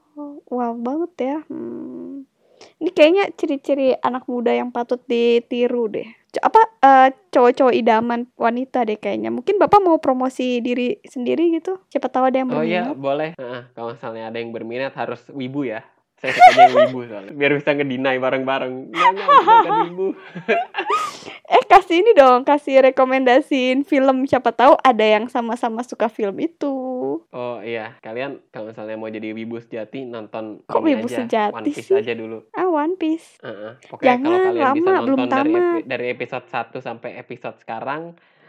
wow 0.50 0.74
banget 0.74 1.12
ya. 1.22 1.38
Hmm. 1.46 2.26
Ini 2.82 2.90
kayaknya 2.90 3.24
ciri-ciri 3.38 3.94
anak 3.94 4.26
muda 4.26 4.50
yang 4.50 4.74
patut 4.74 5.00
ditiru 5.06 5.86
deh. 5.86 6.19
Apa 6.38 6.62
eh, 6.78 7.08
cowok-cowok 7.34 7.74
idaman 7.74 8.30
wanita 8.38 8.86
deh 8.86 8.94
kayaknya. 8.94 9.34
Mungkin 9.34 9.58
Bapak 9.58 9.82
mau 9.82 9.98
promosi 9.98 10.62
diri 10.62 11.02
sendiri 11.02 11.50
gitu. 11.58 11.82
Siapa 11.90 12.06
tahu 12.06 12.30
ada 12.30 12.38
yang 12.38 12.50
Oh 12.54 12.62
iya, 12.62 12.86
berminat. 12.94 13.02
boleh. 13.02 13.30
Heeh, 13.34 13.62
kalau 13.74 13.90
misalnya 13.98 14.30
ada 14.30 14.38
yang 14.38 14.54
berminat 14.54 14.94
harus 14.94 15.26
wibu 15.34 15.66
ya. 15.66 15.82
Saya 16.20 16.32
suka 16.32 16.52
yang 16.58 16.74
wibu 16.84 17.00
soalnya. 17.02 17.32
Biar 17.32 17.50
bisa 17.52 17.72
ngedinai 17.72 18.16
bareng-bareng. 18.16 18.74
Kita 18.88 19.08
bukan 19.26 19.72
wibu. 19.86 20.06
Eh 21.42 21.64
kasih 21.66 21.96
ini 21.98 22.12
dong, 22.12 22.44
kasih 22.44 22.84
rekomendasiin 22.84 23.82
film 23.82 24.22
siapa 24.22 24.52
tahu 24.52 24.78
ada 24.78 25.02
yang 25.02 25.26
sama-sama 25.26 25.80
suka 25.80 26.06
film 26.06 26.38
itu. 26.38 26.70
Oh 27.24 27.58
iya, 27.58 27.98
kalian 27.98 28.38
kalau 28.48 28.68
misalnya 28.68 28.94
mau 28.94 29.08
jadi 29.08 29.32
wibu 29.32 29.58
sejati 29.58 30.04
nonton 30.04 30.60
Kok 30.62 30.78
wibu 30.78 31.08
aja, 31.08 31.24
sejati 31.24 31.50
One 31.50 31.66
Piece 31.66 31.82
sih? 31.82 31.96
aja 31.96 32.12
dulu. 32.12 32.44
Ah 32.52 32.68
One 32.68 32.94
Piece. 32.94 33.40
Heeh. 33.40 33.72
Pokoknya 33.82 34.14
kalau 34.14 34.28
Jangan, 34.30 34.46
kalian 34.46 34.68
bisa 34.70 34.86
lama, 34.86 35.00
belum 35.02 35.18
nonton 35.18 35.32
dari 35.32 35.50
tamat. 35.50 35.64
epi- 35.74 35.86
dari 35.88 36.06
episode 36.06 36.46
1 36.46 36.78
sampai 36.78 37.10
episode 37.16 37.56
sekarang 37.58 38.02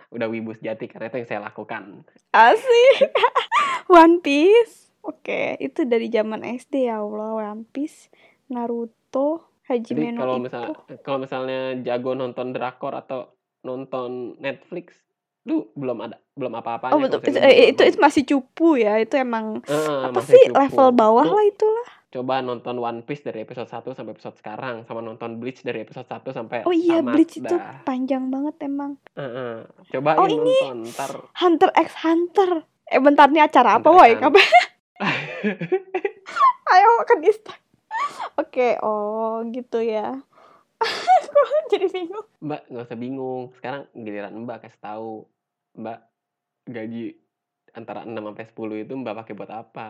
udah 0.09 0.27
wibu 0.27 0.51
sejati 0.53 0.85
karena 0.85 1.07
itu 1.07 1.17
yang 1.17 1.29
saya 1.29 1.41
lakukan. 1.41 2.03
Asik. 2.29 3.09
One 3.89 4.19
Piece. 4.19 4.90
Oke, 5.01 5.57
itu 5.57 5.81
dari 5.83 6.07
zaman 6.07 6.41
SD 6.41 6.85
ya 6.85 6.99
Allah. 6.99 7.51
One 7.51 7.65
Piece, 7.65 8.09
Naruto, 8.47 9.49
Hajime 9.65 10.09
Jadi 10.09 10.13
no 10.13 10.19
kalau 10.19 10.35
Ippo. 10.35 10.45
misal 10.45 10.63
kalau 10.99 11.17
misalnya 11.17 11.59
jago 11.81 12.11
nonton 12.11 12.51
drakor 12.51 12.93
atau 12.93 13.33
nonton 13.61 14.35
Netflix, 14.37 14.99
lu 15.43 15.69
belum 15.73 15.97
ada 16.01 16.17
belum 16.31 16.53
apa-apanya. 16.55 16.91
Oh 16.91 16.99
betul, 16.99 17.21
itu, 17.23 17.37
eh, 17.37 17.69
itu, 17.69 17.81
itu 17.83 17.97
masih 17.97 18.23
cupu 18.23 18.77
ya. 18.77 18.97
Itu 18.97 19.15
emang 19.15 19.61
Heeh, 19.63 19.99
apa 20.05 20.19
sih 20.21 20.37
cukup. 20.43 20.59
level 20.59 20.87
bawah 20.91 21.23
Lu 21.23 21.33
lah 21.33 21.45
itulah. 21.45 21.87
coba 22.11 22.43
nonton 22.43 22.75
One 22.75 23.01
Piece 23.01 23.23
dari 23.23 23.39
episode 23.39 23.65
1 23.65 23.95
sampai 23.95 24.11
episode 24.11 24.35
sekarang 24.35 24.83
sama 24.83 24.99
nonton 24.99 25.39
Bleach 25.39 25.63
dari 25.63 25.79
episode 25.79 26.03
1 26.03 26.27
sampai 26.29 26.67
Oh 26.67 26.75
iya, 26.75 26.99
tamat 26.99 27.15
Bleach 27.15 27.39
itu 27.39 27.47
dah. 27.47 27.81
panjang 27.81 28.27
banget 28.27 28.55
emang. 28.61 28.99
Heeh. 29.15 29.63
Cobain 29.87 30.19
Oh, 30.19 30.27
ini 30.27 30.51
nonton 30.61 30.91
ntar 30.91 31.11
Hunter 31.39 31.71
x 31.71 31.89
Hunter. 32.03 32.67
Eh 32.83 32.99
bentar 32.99 33.31
nih 33.31 33.39
acara 33.41 33.79
apa 33.79 33.87
Hunter 33.87 33.95
x 33.95 33.99
woi? 34.03 34.11
Kapan? 34.19 34.45
Ayo 36.71 36.87
makan 37.01 37.19
Insta. 37.25 37.53
Oke, 38.39 38.79
oh 38.81 39.43
gitu 39.51 39.81
ya. 39.83 40.21
Kok 41.31 41.69
jadi 41.69 41.87
bingung. 41.91 42.27
Mbak 42.41 42.61
nggak 42.71 42.85
usah 42.87 42.99
bingung. 42.99 43.43
Sekarang 43.57 43.85
giliran 43.93 44.33
Mbak 44.33 44.65
kasih 44.65 44.81
tahu. 44.81 45.13
Mbak 45.77 45.99
gaji 46.71 47.15
antara 47.71 48.03
6 48.03 48.11
sampai 48.17 48.45
10 48.49 48.83
itu 48.87 48.93
Mbak 48.97 49.15
pakai 49.23 49.33
buat 49.37 49.51
apa? 49.51 49.87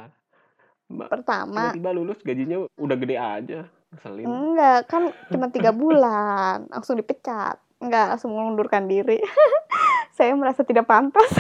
Mbak 0.92 1.08
Pertama, 1.08 1.72
tiba-tiba 1.72 1.92
lulus 1.96 2.20
gajinya 2.20 2.58
udah 2.76 2.98
gede 3.00 3.16
aja. 3.16 3.60
Ngeselin. 3.92 4.28
enggak 4.28 4.80
kan 4.88 5.12
cuma 5.32 5.48
tiga 5.52 5.72
bulan 5.82 6.68
langsung 6.68 7.00
dipecat. 7.00 7.60
Enggak 7.82 8.16
langsung 8.16 8.36
mengundurkan 8.36 8.88
diri. 8.88 9.20
Saya 10.16 10.36
merasa 10.36 10.62
tidak 10.68 10.86
pantas. 10.86 11.32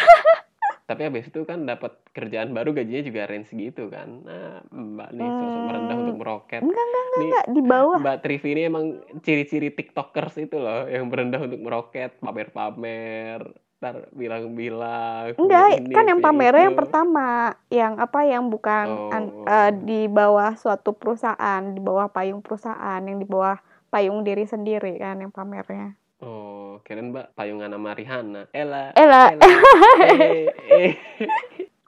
Tapi 0.91 1.07
habis 1.07 1.23
itu 1.23 1.47
kan 1.47 1.63
dapat 1.63 1.95
kerjaan 2.11 2.51
baru 2.51 2.75
gajinya 2.75 2.99
juga 2.99 3.23
range 3.23 3.55
segitu 3.55 3.87
kan. 3.87 4.27
Nah, 4.27 4.59
Mbak 4.67 5.09
nih 5.15 5.29
sosok 5.39 5.61
merendah 5.63 5.95
Hmm. 5.95 6.03
untuk 6.03 6.17
meroket. 6.19 6.59
Enggak 6.59 6.83
enggak 6.83 7.01
enggak, 7.01 7.15
Nih, 7.15 7.23
enggak 7.23 7.45
di 7.47 7.61
bawah. 7.63 7.97
Mbak 7.97 8.17
Trivi 8.19 8.49
ini 8.51 8.61
emang 8.67 8.85
ciri-ciri 9.23 9.69
tiktokers 9.71 10.35
itu 10.35 10.59
loh 10.59 10.83
yang 10.85 11.07
berendah 11.07 11.39
untuk 11.39 11.63
meroket, 11.63 12.19
pamer-pamer, 12.19 13.39
ntar 13.79 14.11
bilang-bilang. 14.11 15.31
Enggak, 15.39 15.79
ini, 15.79 15.95
kan 15.95 16.05
yang 16.05 16.19
pamernya 16.19 16.63
yang 16.67 16.75
itu. 16.75 16.81
pertama, 16.83 17.27
yang 17.71 17.93
apa 17.97 18.19
yang 18.27 18.43
bukan 18.51 18.85
an- 19.09 19.31
Oh. 19.31 19.47
eh, 19.47 19.71
di 19.71 20.01
bawah 20.05 20.53
suatu 20.53 20.91
perusahaan, 20.91 21.63
di 21.71 21.79
bawah 21.79 22.11
payung 22.11 22.43
perusahaan, 22.43 22.99
yang 22.99 23.15
di 23.15 23.25
bawah 23.25 23.55
payung 23.87 24.21
diri 24.21 24.43
sendiri 24.43 24.99
kan 24.99 25.17
yang 25.17 25.31
pamernya. 25.31 25.95
Oh, 26.21 26.77
keren 26.85 27.09
Mbak 27.09 27.33
payungan 27.33 27.73
sama 27.73 27.97
Rihanna. 27.97 28.41
Ella. 28.53 28.93
Ella, 28.93 29.33
Ella. 29.33 29.45
eh, 30.21 30.47
eh. 30.69 30.93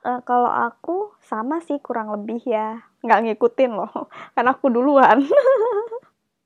Eh, 0.04 0.20
kalau 0.28 0.50
aku 0.50 1.14
sama 1.22 1.62
sih 1.62 1.78
kurang 1.80 2.10
lebih 2.12 2.42
ya, 2.44 2.82
nggak 3.06 3.30
ngikutin 3.30 3.72
loh, 3.72 4.10
karena 4.36 4.52
aku 4.52 4.68
duluan. 4.74 5.24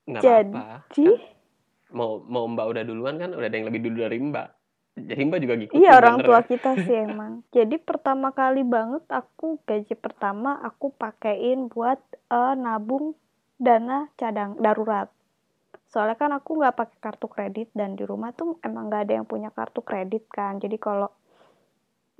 Nggak 0.08 0.22
Jadi, 0.22 0.54
apa-apa. 0.54 0.92
Ji, 0.94 1.04
Kan 1.08 1.38
mau 1.92 2.20
mau 2.24 2.44
Mbak 2.44 2.66
udah 2.68 2.82
duluan 2.84 3.16
kan 3.16 3.32
udah 3.32 3.48
ada 3.48 3.56
yang 3.56 3.68
lebih 3.72 3.88
dulu 3.88 4.04
dari 4.04 4.18
Mbak. 4.20 4.48
Jadi 4.98 5.22
Mbak 5.30 5.40
juga 5.40 5.54
ngikutin 5.56 5.78
iya 5.78 5.92
orang 5.94 6.16
tua 6.26 6.38
ya? 6.42 6.46
kita 6.46 6.70
sih 6.84 6.96
emang. 7.06 7.32
Jadi 7.56 7.76
pertama 7.78 8.34
kali 8.34 8.66
banget 8.66 9.04
aku 9.08 9.62
gaji 9.64 9.94
pertama 9.94 10.58
aku 10.60 10.90
pakein 10.92 11.70
buat 11.70 12.00
eh, 12.28 12.54
nabung 12.58 13.14
dana 13.56 14.10
cadang 14.18 14.58
darurat. 14.58 15.08
Soalnya 15.88 16.20
kan 16.20 16.30
aku 16.36 16.60
nggak 16.60 16.76
pakai 16.76 16.98
kartu 17.00 17.26
kredit 17.32 17.68
dan 17.72 17.96
di 17.96 18.04
rumah 18.04 18.36
tuh 18.36 18.60
emang 18.60 18.92
nggak 18.92 19.08
ada 19.08 19.12
yang 19.20 19.26
punya 19.26 19.48
kartu 19.48 19.80
kredit 19.80 20.28
kan. 20.28 20.60
Jadi 20.60 20.76
kalau 20.76 21.08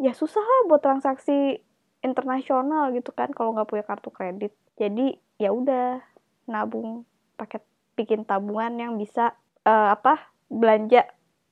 ya 0.01 0.17
susah 0.17 0.41
lah 0.41 0.61
buat 0.73 0.81
transaksi 0.81 1.61
internasional 2.01 2.95
gitu 2.97 3.13
kan 3.13 3.29
kalau 3.37 3.53
nggak 3.53 3.69
punya 3.69 3.85
kartu 3.85 4.09
kredit. 4.09 4.57
Jadi 4.81 5.21
ya 5.37 5.53
udah 5.53 6.01
nabung 6.49 7.05
pakai 7.37 7.61
bikin 7.93 8.25
tabungan 8.25 8.73
yang 8.81 8.97
bisa 8.97 9.37
eh, 9.69 9.89
apa 9.93 10.33
belanja 10.49 11.05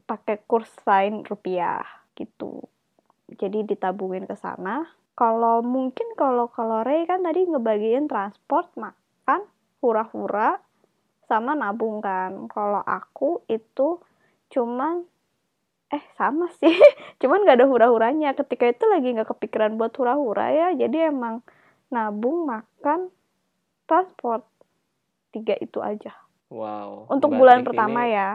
pakai 0.08 0.40
kurs 0.49 0.73
lain 0.88 1.26
rupiah 1.26 1.85
gitu. 2.16 2.64
Jadi 3.37 3.66
ditabungin 3.66 4.25
ke 4.25 4.38
sana. 4.38 4.87
Kalau 5.16 5.61
mungkin 5.61 6.14
kalau 6.14 6.49
kalau 6.49 6.80
Ray 6.87 7.04
kan 7.04 7.25
tadi 7.25 7.49
ngebagiin 7.49 8.06
transport, 8.06 8.70
makan, 8.78 9.49
hura-hura, 9.80 10.61
sama 11.26 11.52
nabung 11.59 12.02
kan. 12.02 12.47
Kalau 12.50 12.83
aku 12.83 13.42
itu 13.47 14.00
cuman 14.50 15.02
eh 15.87 16.02
sama 16.18 16.50
sih, 16.59 16.75
cuman 17.23 17.47
nggak 17.47 17.62
ada 17.62 17.66
hura-huranya. 17.71 18.35
Ketika 18.35 18.66
itu 18.66 18.85
lagi 18.90 19.14
nggak 19.14 19.30
kepikiran 19.37 19.78
buat 19.78 19.95
hura-hura 19.95 20.50
ya, 20.50 20.68
jadi 20.75 21.11
emang 21.14 21.42
nabung, 21.90 22.50
makan, 22.50 23.11
transport 23.87 24.42
tiga 25.30 25.54
itu 25.61 25.78
aja 25.85 26.16
Wow. 26.49 27.11
untuk 27.11 27.35
bulan 27.35 27.66
pertama 27.66 28.06
ini 28.06 28.16
ya. 28.16 28.30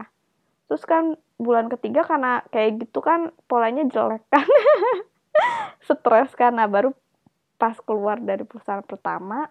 Terus 0.68 0.84
kan 0.84 1.16
bulan 1.40 1.68
ketiga 1.72 2.04
karena 2.04 2.44
kayak 2.52 2.84
gitu 2.86 3.00
kan 3.00 3.32
polanya 3.48 3.84
jelek 3.88 4.24
kan. 4.28 4.44
Stres. 5.88 6.32
Nah, 6.52 6.68
baru 6.68 6.92
pas 7.56 7.76
keluar 7.82 8.20
dari 8.20 8.44
perusahaan 8.44 8.84
pertama 8.84 9.48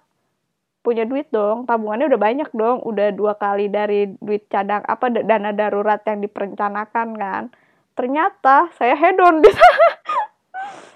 punya 0.82 1.06
duit 1.06 1.30
dong, 1.30 1.64
tabungannya 1.64 2.10
udah 2.10 2.18
banyak 2.20 2.50
dong, 2.52 2.82
udah 2.82 3.10
dua 3.12 3.34
kali 3.36 3.70
dari 3.70 4.10
duit 4.18 4.46
cadang 4.48 4.82
apa 4.84 5.08
da- 5.08 5.24
dana 5.24 5.50
darurat 5.52 6.02
yang 6.04 6.20
diperencanakan 6.20 7.08
kan. 7.14 7.44
Ternyata 7.94 8.74
saya 8.74 8.94
hedon 8.94 9.40
di 9.40 9.50
sana. 9.50 9.88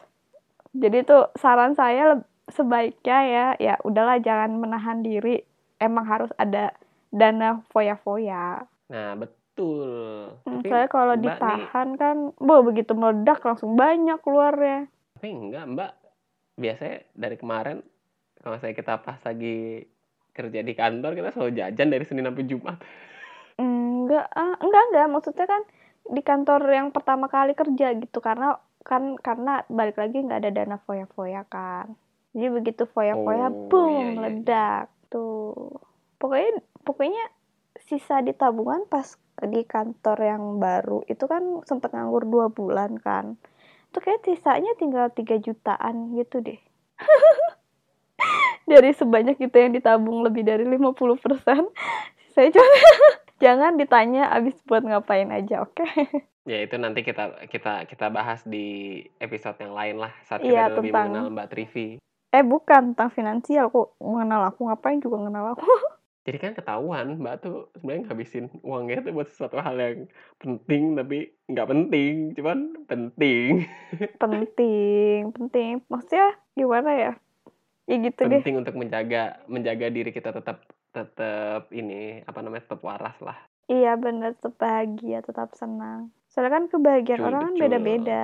Jadi 0.81 0.97
tuh 1.01 1.31
saran 1.33 1.73
saya 1.73 2.19
sebaiknya 2.45 3.19
ya 3.23 3.45
ya 3.57 3.75
udahlah 3.81 4.19
jangan 4.19 4.57
menahan 4.57 4.99
diri. 4.99 5.41
Emang 5.75 6.03
harus 6.03 6.31
ada 6.35 6.73
dana 7.09 7.61
foya-foya. 7.69 8.63
Nah, 8.87 9.09
bet 9.15 9.31
betul. 9.55 10.35
Hmm, 10.43 10.59
Tapi 10.59 10.67
Soalnya 10.67 10.89
kalau 10.91 11.13
Mbak 11.13 11.19
nih- 11.21 11.31
ditahan 11.31 11.89
kan, 11.95 12.15
boh 12.35 12.59
begitu 12.59 12.91
meledak 12.91 13.39
langsung 13.39 13.79
banyak 13.79 14.19
keluarnya. 14.19 14.91
Tapi 15.15 15.27
enggak, 15.31 15.63
Mbak. 15.71 15.91
Biasanya 16.55 16.97
dari 17.15 17.35
kemarin 17.35 17.77
kalau 18.45 18.61
saya 18.61 18.77
kita 18.77 19.01
pas 19.01 19.17
lagi 19.25 19.89
kerja 20.37 20.61
di 20.61 20.73
kantor 20.77 21.17
kita 21.17 21.33
selalu 21.33 21.51
jajan 21.57 21.89
dari 21.89 22.05
Senin 22.05 22.29
sampai 22.29 22.45
Jumat. 22.45 22.77
Enggak, 23.57 24.29
ah, 24.37 24.53
enggak, 24.61 24.83
enggak. 24.93 25.07
Maksudnya 25.09 25.45
kan 25.49 25.61
di 26.05 26.21
kantor 26.21 26.61
yang 26.69 26.93
pertama 26.93 27.25
kali 27.25 27.57
kerja 27.57 27.97
gitu 27.97 28.21
karena 28.21 28.61
kan 28.85 29.17
karena 29.17 29.65
balik 29.65 29.97
lagi 29.97 30.21
nggak 30.21 30.45
ada 30.45 30.51
dana 30.53 30.77
foya-foya 30.77 31.41
kan. 31.49 31.97
Jadi 32.37 32.47
begitu 32.53 32.83
foya-foya, 32.85 33.49
Oh, 33.49 33.65
boom, 33.65 33.89
iya, 33.89 33.97
iya, 33.97 34.05
iya. 34.05 34.13
meledak 34.13 34.85
tuh. 35.09 35.81
Pokoknya 36.21 36.61
pokoknya 36.85 37.25
sisa 37.81 38.21
di 38.21 38.37
tabungan 38.37 38.85
pas 38.85 39.17
di 39.41 39.65
kantor 39.65 40.17
yang 40.21 40.43
baru 40.61 41.01
itu 41.09 41.25
kan 41.25 41.65
sempet 41.65 41.97
nganggur 41.97 42.29
dua 42.29 42.53
bulan 42.53 43.01
kan. 43.01 43.41
Itu 43.89 44.05
kayak 44.05 44.21
sisanya 44.21 44.77
tinggal 44.77 45.09
3 45.09 45.41
jutaan 45.41 46.13
gitu 46.13 46.45
deh. 46.45 46.59
dari 48.65 48.91
sebanyak 48.91 49.37
itu 49.39 49.55
yang 49.55 49.71
ditabung 49.71 50.21
lebih 50.21 50.41
dari 50.41 50.65
50% 50.65 50.89
saya 52.29 52.49
cuma 52.49 52.67
jangan 53.43 53.75
ditanya 53.75 54.29
abis 54.31 54.57
buat 54.63 54.81
ngapain 54.81 55.29
aja 55.29 55.61
oke 55.61 55.85
Ya 56.45 56.61
itu 56.61 56.77
nanti 56.77 57.01
kita 57.01 57.41
kita 57.43 57.85
kita 57.85 58.05
bahas 58.07 58.45
di 58.45 58.65
episode 59.17 59.57
yang 59.57 59.73
lain 59.73 59.97
lah 59.97 60.13
saat 60.21 60.39
Iya, 60.39 60.69
kita 60.69 60.77
lebih 60.77 60.91
tentang- 60.91 61.09
mengenal 61.09 61.27
Mbak 61.31 61.47
Trivi. 61.49 61.87
eh 62.29 62.43
bukan 62.43 62.93
tentang 62.93 63.09
finansial 63.09 63.65
kok 63.67 63.97
mengenal 63.97 64.45
aku 64.45 64.61
ngapain 64.63 64.99
juga 64.99 65.17
mengenal 65.17 65.53
aku 65.53 65.65
Jadi 66.25 66.37
kan 66.37 66.53
ketahuan 66.53 67.17
Mbak 67.17 67.35
tuh 67.39 67.69
sebenarnya 67.75 68.01
ngabisin 68.03 68.45
uangnya 68.61 69.01
tuh 69.01 69.13
buat 69.13 69.25
sesuatu 69.25 69.57
hal 69.57 69.73
yang 69.75 70.05
penting 70.35 70.93
tapi 70.93 71.17
nggak 71.45 71.65
penting, 71.67 72.13
cuman 72.33 72.59
penting. 72.83 73.65
penting 74.21 75.19
penting 75.31 75.81
maksudnya 75.85 76.27
gimana 76.53 76.89
ya 76.93 77.11
ya 77.85 77.95
gitu 78.01 78.21
deh 78.25 78.41
penting 78.41 78.57
untuk 78.61 78.75
menjaga 78.77 79.41
menjaga 79.45 79.87
diri 79.93 80.09
kita 80.09 80.33
tetap 80.33 80.65
tetap 80.89 81.69
ini 81.75 82.23
apa 82.23 82.39
namanya 82.39 82.65
tetap 82.65 82.81
waras 82.81 83.17
lah. 83.21 83.37
iya 83.67 83.93
bener 83.99 84.33
tetap 84.37 84.57
bahagia 84.57 85.21
tetap 85.21 85.53
senang 85.53 86.09
soalnya 86.29 86.57
kan 86.57 86.65
kebahagiaan 86.71 87.19
Betul, 87.21 87.29
orang 87.29 87.41
kan 87.45 87.55
beda-beda 87.61 88.23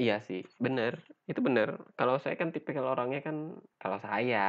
Iya 0.00 0.16
sih, 0.24 0.40
bener. 0.56 0.96
Itu 1.28 1.44
bener. 1.44 1.76
Kalau 1.92 2.16
saya 2.16 2.32
kan 2.32 2.56
tipikal 2.56 2.88
orangnya 2.88 3.20
kan, 3.20 3.60
kalau 3.76 4.00
saya 4.00 4.48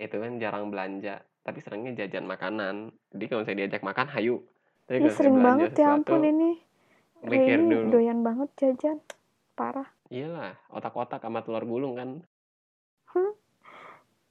itu 0.00 0.16
kan 0.16 0.40
jarang 0.40 0.72
belanja, 0.72 1.20
tapi 1.44 1.60
seringnya 1.60 1.92
jajan 1.92 2.24
makanan. 2.24 2.88
Jadi 3.12 3.24
kalau 3.28 3.44
saya 3.44 3.60
diajak 3.60 3.84
makan, 3.84 4.08
hayu. 4.08 4.40
Tapi 4.88 5.04
saya 5.04 5.20
sering 5.20 5.36
banget 5.36 5.76
ya 5.76 6.00
sesuatu, 6.00 6.16
ampun 6.16 6.22
ini 6.24 6.50
mikir 7.20 7.60
dulu. 7.60 7.92
doyan 7.92 8.24
banget 8.24 8.48
jajan 8.56 8.96
parah 9.52 9.88
Iyalah, 10.08 10.56
otak-otak 10.72 11.20
sama 11.22 11.44
telur 11.44 11.62
gulung 11.62 11.94
kan. 11.94 12.24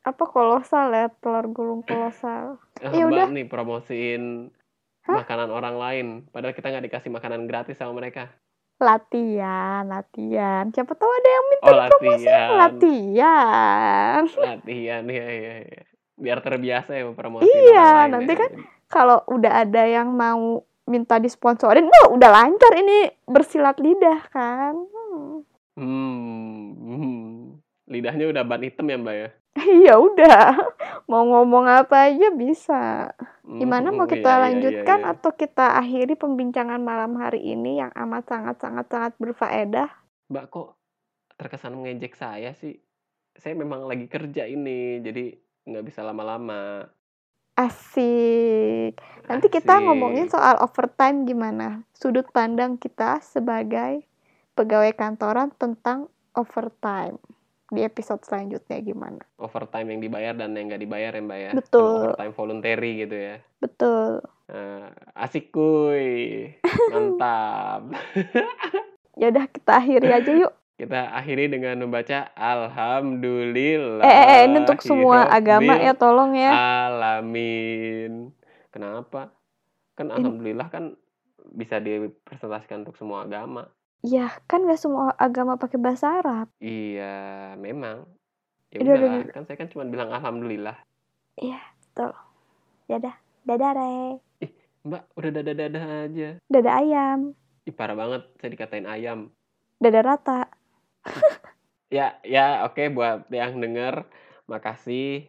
Apa 0.09 0.23
kolosal 0.23 0.89
ya 0.89 1.07
telur 1.15 1.45
gulung 1.47 1.81
kolosal 1.81 2.57
Ah, 2.79 2.89
Ya 2.89 3.05
udah. 3.05 3.27
nih 3.27 3.43
promosiin 3.43 4.49
Hah? 5.01 5.19
makanan 5.19 5.49
orang 5.49 5.75
lain, 5.75 6.07
padahal 6.27 6.51
kita 6.51 6.69
nggak 6.69 6.85
dikasih 6.85 7.09
makanan 7.09 7.43
gratis 7.43 7.75
sama 7.75 7.93
mereka. 7.93 8.29
latihan 8.79 9.83
latihan 9.83 10.63
siapa 10.69 10.95
tahu 10.95 11.11
ada 11.11 11.29
yang 11.29 11.45
minta 11.49 11.67
Oh 11.67 11.75
latihan, 11.75 12.47
latihan 12.57 14.23
latihan 14.39 15.03
ya 15.05 15.27
ya 15.27 15.55
ya. 15.61 15.83
Biar 16.15 16.39
terbiasa 16.39 16.91
ya 16.93 17.11
promosi. 17.11 17.43
Iya, 17.45 18.07
nanti 18.07 18.33
kan 18.33 18.51
kalau 18.87 19.19
udah 19.27 19.63
ada 19.63 19.83
yang 19.83 20.09
mau 20.09 20.63
minta 20.85 21.15
disponsorin 21.15 21.85
wah 21.85 22.07
udah 22.09 22.29
lancar 22.29 22.71
ini 22.73 22.97
bersilat 23.23 23.77
lidah 23.77 24.19
kan 24.27 24.75
Hmm. 25.09 25.43
Hmm, 25.75 26.63
hmm. 26.75 27.48
Lidahnya 27.89 28.25
udah 28.29 28.43
ban 28.45 28.61
hitam 28.63 28.87
ya 28.87 28.97
mbak 29.01 29.15
ya. 29.17 29.29
ya 29.89 29.95
udah 29.97 30.55
mau 31.09 31.25
ngomong 31.25 31.65
apa 31.67 32.13
aja 32.13 32.29
bisa 32.31 33.09
gimana 33.59 33.89
mau 33.89 34.05
Hmm, 34.05 34.13
kita 34.13 34.29
iya, 34.29 34.37
iya, 34.37 34.43
lanjutkan 34.45 34.99
iya, 35.01 35.07
iya. 35.09 35.13
atau 35.17 35.31
kita 35.33 35.65
akhiri 35.81 36.13
pembincangan 36.15 36.79
malam 36.79 37.17
hari 37.17 37.41
ini 37.43 37.81
yang 37.81 37.91
amat 37.97 38.23
sangat 38.29 38.55
sangat 38.61 38.85
sangat 38.87 39.13
berfaedah 39.17 39.89
Mbak 40.29 40.45
kok 40.53 40.69
terkesan 41.37 41.73
mengejek 41.77 42.13
saya 42.15 42.53
sih? 42.53 42.77
Saya 43.33 43.55
memang 43.55 43.87
lagi 43.87 44.05
kerja 44.05 44.43
ini, 44.45 44.99
jadi 44.99 45.33
nggak 45.65 45.85
bisa 45.85 46.01
lama-lama. 46.03 46.85
asik 47.59 48.95
nanti 49.27 49.47
kita 49.51 49.73
Asik. 49.77 49.83
ngomongin 49.83 50.31
soal 50.31 50.55
overtime 50.63 51.27
gimana 51.27 51.83
sudut 51.91 52.27
pandang 52.31 52.79
kita 52.79 53.19
sebagai 53.19 54.07
pegawai 54.55 54.95
kantoran 54.95 55.51
tentang 55.59 56.07
overtime 56.33 57.19
di 57.69 57.81
episode 57.85 58.21
selanjutnya 58.25 58.77
gimana 58.81 59.21
overtime 59.37 59.93
yang 59.93 60.01
dibayar 60.01 60.33
dan 60.33 60.57
yang 60.57 60.67
nggak 60.67 60.81
dibayar 60.81 61.11
ya 61.13 61.21
mbak 61.21 61.39
ya. 61.39 61.51
Betul. 61.53 61.79
Sama 61.79 61.97
overtime 62.01 62.33
voluntary 62.33 62.91
gitu 62.99 63.15
ya. 63.15 63.35
betul 63.59 64.11
Eh, 64.49 64.87
asik 65.13 65.53
kuy, 65.53 66.09
mantap. 66.91 67.93
ya 69.21 69.29
udah 69.29 69.45
kita 69.45 69.71
akhiri 69.77 70.09
aja 70.09 70.31
yuk 70.33 70.53
Kita 70.73 71.11
akhiri 71.13 71.51
dengan 71.51 71.75
membaca 71.77 72.31
Alhamdulillah. 72.33 74.01
eh, 74.01 74.09
eh, 74.09 74.27
eh, 74.31 74.39
ini 74.47 74.63
untuk 74.63 74.79
semua 74.79 75.27
agama 75.27 75.75
ya 75.75 75.93
tolong 75.93 76.33
ya 76.33 76.49
Alamin. 76.87 78.31
Kenapa? 78.71 79.29
Kan 79.93 80.07
alhamdulillah 80.09 80.71
kan 80.71 80.95
bisa 81.51 81.77
dipresentasikan 81.77 82.87
untuk 82.87 82.95
semua 82.95 83.27
agama. 83.27 83.67
Ya 84.05 84.31
kan 84.47 84.63
gak 84.63 84.79
semua 84.79 85.11
agama 85.19 85.59
pakai 85.59 85.79
bahasa 85.79 86.19
Arab 86.23 86.47
Iya, 86.59 87.55
memang. 87.59 88.03
Ya 88.69 88.77
Udah, 88.85 88.95
udah, 88.95 89.33
kan 89.33 89.43
saya 89.49 89.57
kan 89.57 89.67
cuma 89.73 89.83
bilang 89.87 90.13
alhamdulillah. 90.13 90.77
ya 91.39 91.57
dah 92.99 93.15
dadah 93.45 93.71
re 93.75 94.19
Mbak, 94.79 95.03
udah 95.19 95.31
dada-dada 95.35 95.81
aja. 96.07 96.29
dadah 96.47 96.73
ayam 96.79 97.19
Ih, 97.67 97.75
parah 97.75 97.93
banget 97.97 98.23
saya 98.39 98.49
dikatain 98.55 98.87
ayam. 98.87 99.29
dadah 99.79 100.03
rata 100.03 100.39
Ya, 101.89 102.21
ya 102.21 102.69
oke 102.69 102.85
buat 102.93 103.25
yang 103.33 103.57
denger, 103.57 104.05
makasih. 104.45 105.25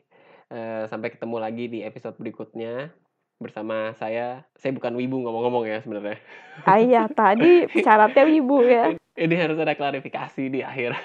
Eh, 0.50 0.84
sampai 0.92 1.08
ketemu 1.14 1.36
lagi 1.40 1.64
di 1.72 1.80
episode 1.80 2.20
berikutnya 2.20 2.92
bersama 3.40 3.90
saya. 3.92 4.44
Saya 4.54 4.70
bukan 4.70 4.92
wibu 4.94 5.16
ngomong-ngomong 5.18 5.64
ya 5.64 5.80
sebenarnya. 5.80 6.20
ayah 6.66 7.08
tadi 7.16 7.64
syaratnya 7.74 8.24
ibu 8.30 8.60
ya 8.62 8.92
Ini 9.12 9.34
harus 9.34 9.56
ada 9.56 9.72
klarifikasi 9.72 10.42
di 10.46 10.60
akhir. 10.60 10.96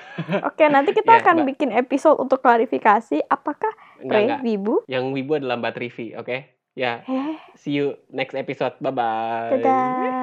Oke, 0.41 0.63
nanti 0.67 0.91
kita 0.91 1.15
Ya, 1.15 1.19
akan 1.19 1.35
Mbak. 1.37 1.47
bikin 1.49 1.69
episode 1.73 2.15
untuk 2.15 2.39
klarifikasi 2.39 3.23
apakah 3.25 3.71
Enggak, 3.97 4.13
Ray 4.13 4.23
enggak. 4.25 4.39
Wibu? 4.41 4.75
Yang 4.85 5.03
wibu 5.11 5.31
adalah 5.33 5.55
Mbak 5.57 5.73
Trivi, 5.73 6.07
oke? 6.13 6.37
Ya, 6.71 7.03
Eh, 7.03 7.35
see 7.55 7.71
you 7.73 7.95
next 8.09 8.31
episode. 8.33 8.75
Bye-bye. 8.77 9.51
dadah. 9.53 10.14